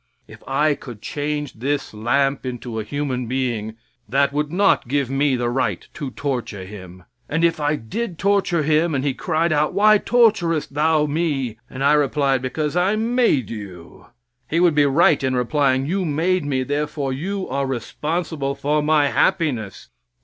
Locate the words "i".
0.47-0.73, 7.59-7.75, 11.83-11.93, 12.75-12.95